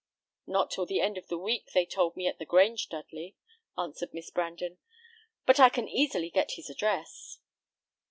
[0.47, 3.35] "Not till the end of the week they told me at the Grange, Dudley,"
[3.77, 4.79] answered Miss Brandon;
[5.45, 7.37] "but I can easily get his address."